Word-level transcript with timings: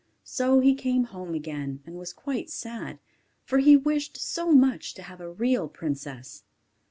So 0.23 0.61
he 0.61 0.73
came 0.73 1.03
home 1.03 1.35
again, 1.35 1.83
and 1.85 1.95
was 1.95 2.11
quite 2.11 2.49
sad: 2.49 2.97
for 3.43 3.59
he 3.59 3.77
wished 3.77 4.17
so 4.17 4.51
much 4.51 4.95
to 4.95 5.03
have 5.03 5.21
a 5.21 5.29
real 5.31 5.67
princess. 5.67 6.41